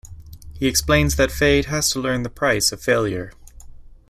[0.55, 3.33] He explains that Feyd has to learn the price of failure.